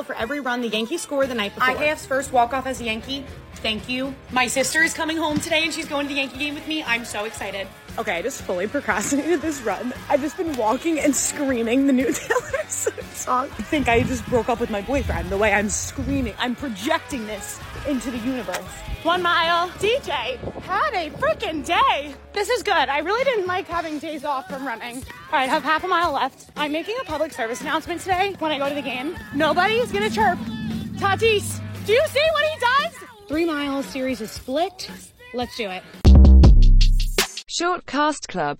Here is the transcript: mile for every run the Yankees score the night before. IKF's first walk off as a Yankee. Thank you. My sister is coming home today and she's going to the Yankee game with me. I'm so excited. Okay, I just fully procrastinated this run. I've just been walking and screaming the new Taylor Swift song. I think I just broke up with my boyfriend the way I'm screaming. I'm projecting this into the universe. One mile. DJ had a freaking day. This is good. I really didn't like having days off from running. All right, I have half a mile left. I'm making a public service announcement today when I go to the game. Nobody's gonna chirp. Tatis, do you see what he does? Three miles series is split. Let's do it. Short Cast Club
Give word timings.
mile 0.00 0.04
for 0.04 0.20
every 0.20 0.40
run 0.40 0.60
the 0.60 0.68
Yankees 0.68 1.02
score 1.02 1.26
the 1.26 1.34
night 1.34 1.54
before. 1.54 1.74
IKF's 1.74 2.06
first 2.06 2.32
walk 2.32 2.52
off 2.52 2.66
as 2.66 2.80
a 2.80 2.84
Yankee. 2.84 3.24
Thank 3.56 3.88
you. 3.88 4.14
My 4.30 4.46
sister 4.46 4.82
is 4.82 4.94
coming 4.94 5.16
home 5.18 5.38
today 5.38 5.64
and 5.64 5.72
she's 5.72 5.86
going 5.86 6.06
to 6.08 6.14
the 6.14 6.20
Yankee 6.20 6.38
game 6.38 6.54
with 6.54 6.66
me. 6.66 6.82
I'm 6.84 7.04
so 7.04 7.24
excited. 7.24 7.66
Okay, 7.98 8.16
I 8.16 8.22
just 8.22 8.42
fully 8.42 8.66
procrastinated 8.66 9.42
this 9.42 9.60
run. 9.62 9.92
I've 10.08 10.20
just 10.20 10.36
been 10.36 10.56
walking 10.56 10.98
and 10.98 11.14
screaming 11.14 11.86
the 11.86 11.92
new 11.92 12.10
Taylor 12.12 12.64
Swift 12.68 13.16
song. 13.16 13.48
I 13.58 13.62
think 13.62 13.88
I 13.88 14.02
just 14.02 14.24
broke 14.26 14.48
up 14.48 14.60
with 14.60 14.70
my 14.70 14.80
boyfriend 14.80 15.28
the 15.28 15.36
way 15.36 15.52
I'm 15.52 15.68
screaming. 15.68 16.34
I'm 16.38 16.54
projecting 16.54 17.26
this 17.26 17.60
into 17.86 18.10
the 18.10 18.18
universe. 18.18 18.56
One 19.02 19.22
mile. 19.22 19.68
DJ 19.80 20.38
had 20.62 20.79
a 21.00 21.10
freaking 21.12 21.64
day. 21.64 22.14
This 22.34 22.50
is 22.50 22.62
good. 22.62 22.74
I 22.74 22.98
really 22.98 23.24
didn't 23.24 23.46
like 23.46 23.66
having 23.66 23.98
days 23.98 24.22
off 24.22 24.46
from 24.48 24.66
running. 24.66 24.96
All 24.96 25.02
right, 25.32 25.44
I 25.44 25.46
have 25.46 25.62
half 25.62 25.82
a 25.82 25.88
mile 25.88 26.12
left. 26.12 26.50
I'm 26.58 26.72
making 26.72 26.94
a 27.00 27.04
public 27.04 27.32
service 27.32 27.62
announcement 27.62 28.02
today 28.02 28.36
when 28.38 28.52
I 28.52 28.58
go 28.58 28.68
to 28.68 28.74
the 28.74 28.82
game. 28.82 29.16
Nobody's 29.34 29.90
gonna 29.90 30.10
chirp. 30.10 30.38
Tatis, 30.96 31.58
do 31.86 31.94
you 31.94 32.06
see 32.08 32.26
what 32.32 32.44
he 32.44 32.60
does? 32.60 33.08
Three 33.28 33.46
miles 33.46 33.86
series 33.86 34.20
is 34.20 34.30
split. 34.30 34.90
Let's 35.32 35.56
do 35.56 35.70
it. 35.70 35.82
Short 37.46 37.86
Cast 37.86 38.28
Club 38.28 38.58